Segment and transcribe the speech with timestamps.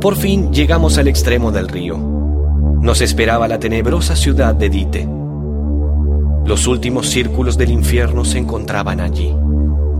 [0.00, 1.98] Por fin llegamos al extremo del río.
[1.98, 5.06] Nos esperaba la tenebrosa ciudad de Dite.
[6.46, 9.34] Los últimos círculos del infierno se encontraban allí.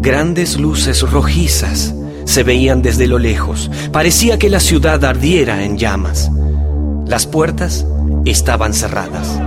[0.00, 1.94] Grandes luces rojizas
[2.24, 3.70] se veían desde lo lejos.
[3.92, 6.30] Parecía que la ciudad ardiera en llamas.
[7.06, 7.86] Las puertas
[8.24, 9.41] estaban cerradas.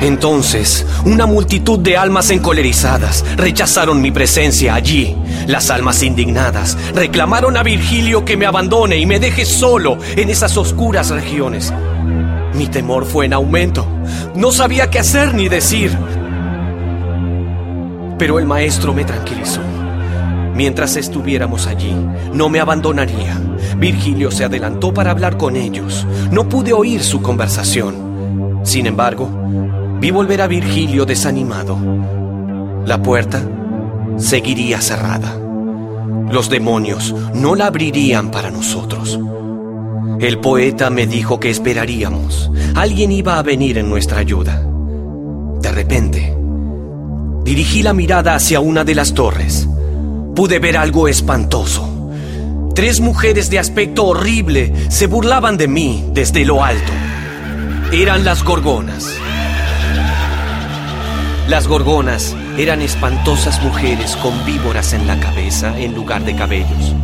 [0.00, 5.16] Entonces, una multitud de almas encolerizadas rechazaron mi presencia allí.
[5.48, 10.56] Las almas indignadas reclamaron a Virgilio que me abandone y me deje solo en esas
[10.56, 11.72] oscuras regiones.
[12.54, 13.86] Mi temor fue en aumento.
[14.36, 15.96] No sabía qué hacer ni decir.
[18.18, 19.60] Pero el maestro me tranquilizó.
[20.54, 21.94] Mientras estuviéramos allí,
[22.32, 23.36] no me abandonaría.
[23.76, 26.06] Virgilio se adelantó para hablar con ellos.
[26.30, 28.60] No pude oír su conversación.
[28.64, 29.30] Sin embargo,
[30.00, 31.76] Vi volver a Virgilio desanimado.
[32.86, 33.42] La puerta
[34.16, 35.36] seguiría cerrada.
[36.30, 39.18] Los demonios no la abrirían para nosotros.
[40.20, 42.50] El poeta me dijo que esperaríamos.
[42.76, 44.64] Alguien iba a venir en nuestra ayuda.
[45.60, 46.36] De repente,
[47.42, 49.68] dirigí la mirada hacia una de las torres.
[50.36, 52.12] Pude ver algo espantoso.
[52.72, 56.92] Tres mujeres de aspecto horrible se burlaban de mí desde lo alto.
[57.90, 59.18] Eran las gorgonas.
[61.48, 66.94] Las gorgonas eran espantosas mujeres con víboras en la cabeza en lugar de cabellos.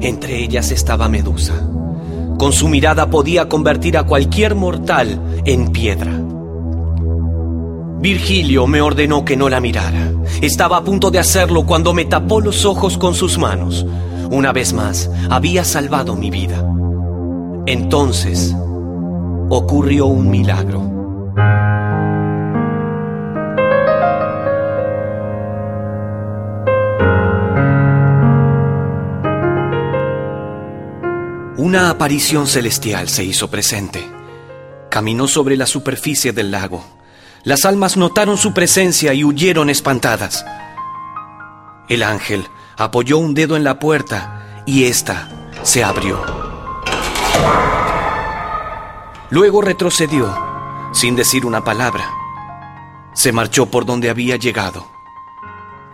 [0.00, 1.68] Entre ellas estaba Medusa.
[2.38, 6.12] Con su mirada podía convertir a cualquier mortal en piedra.
[7.98, 10.12] Virgilio me ordenó que no la mirara.
[10.40, 13.84] Estaba a punto de hacerlo cuando me tapó los ojos con sus manos.
[14.30, 16.64] Una vez más, había salvado mi vida.
[17.66, 18.54] Entonces,
[19.48, 20.97] ocurrió un milagro.
[31.68, 34.02] Una aparición celestial se hizo presente.
[34.90, 36.82] Caminó sobre la superficie del lago.
[37.44, 40.46] Las almas notaron su presencia y huyeron espantadas.
[41.90, 42.46] El ángel
[42.78, 45.28] apoyó un dedo en la puerta y ésta
[45.62, 46.24] se abrió.
[49.28, 50.34] Luego retrocedió,
[50.94, 52.10] sin decir una palabra.
[53.12, 54.90] Se marchó por donde había llegado.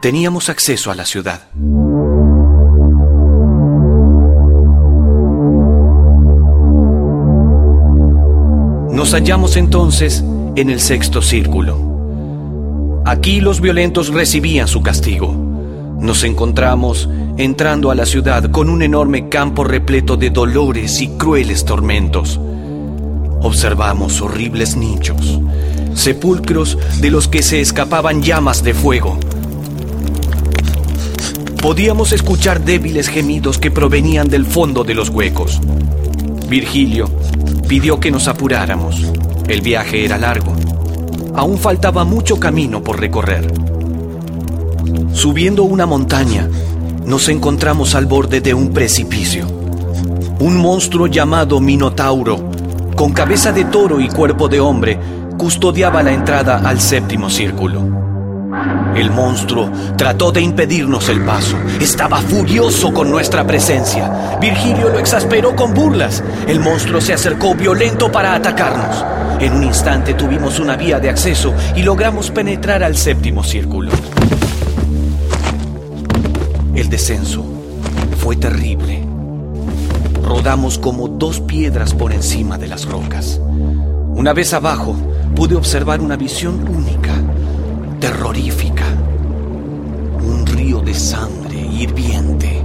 [0.00, 1.50] Teníamos acceso a la ciudad.
[9.04, 10.24] Nos hallamos entonces
[10.56, 13.02] en el sexto círculo.
[13.04, 15.30] Aquí los violentos recibían su castigo.
[16.00, 17.06] Nos encontramos
[17.36, 22.40] entrando a la ciudad con un enorme campo repleto de dolores y crueles tormentos.
[23.42, 25.38] Observamos horribles nichos,
[25.92, 29.18] sepulcros de los que se escapaban llamas de fuego.
[31.60, 35.60] Podíamos escuchar débiles gemidos que provenían del fondo de los huecos.
[36.48, 37.10] Virgilio
[37.64, 39.02] pidió que nos apuráramos.
[39.48, 40.54] El viaje era largo.
[41.34, 43.52] Aún faltaba mucho camino por recorrer.
[45.12, 46.48] Subiendo una montaña,
[47.04, 49.46] nos encontramos al borde de un precipicio.
[50.38, 52.50] Un monstruo llamado Minotauro,
[52.96, 54.98] con cabeza de toro y cuerpo de hombre,
[55.36, 58.13] custodiaba la entrada al séptimo círculo.
[58.96, 61.56] El monstruo trató de impedirnos el paso.
[61.80, 64.38] Estaba furioso con nuestra presencia.
[64.40, 66.22] Virgilio lo exasperó con burlas.
[66.46, 69.04] El monstruo se acercó violento para atacarnos.
[69.40, 73.90] En un instante tuvimos una vía de acceso y logramos penetrar al séptimo círculo.
[76.76, 77.44] El descenso
[78.18, 79.02] fue terrible.
[80.22, 83.40] Rodamos como dos piedras por encima de las rocas.
[84.14, 84.94] Una vez abajo,
[85.34, 87.23] pude observar una visión única
[88.04, 88.84] terrorífica.
[90.20, 92.60] Un río de sangre hirviente.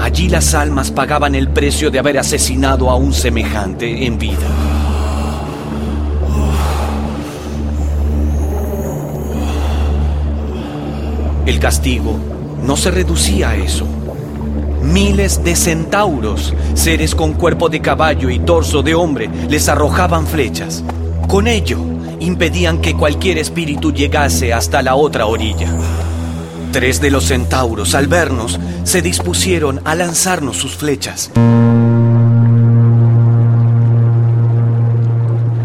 [0.00, 4.46] Allí las almas pagaban el precio de haber asesinado a un semejante en vida.
[11.44, 12.16] El castigo
[12.64, 13.86] no se reducía a eso.
[14.82, 20.82] Miles de centauros, seres con cuerpo de caballo y torso de hombre, les arrojaban flechas.
[21.28, 21.78] Con ello,
[22.20, 25.68] impedían que cualquier espíritu llegase hasta la otra orilla.
[26.72, 31.30] Tres de los centauros, al vernos, se dispusieron a lanzarnos sus flechas.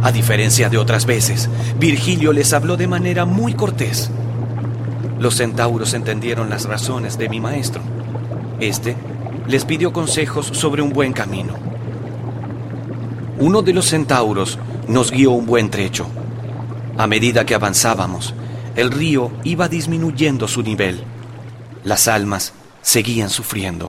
[0.04, 1.50] A diferencia de otras veces,
[1.80, 4.10] Virgilio les habló de manera muy cortés.
[5.20, 7.82] Los centauros entendieron las razones de mi maestro.
[8.60, 8.96] Este
[9.48, 11.54] les pidió consejos sobre un buen camino.
[13.40, 16.08] Uno de los centauros nos guió un buen trecho.
[16.98, 18.34] A medida que avanzábamos,
[18.76, 21.04] el río iba disminuyendo su nivel.
[21.84, 23.86] Las almas seguían sufriendo.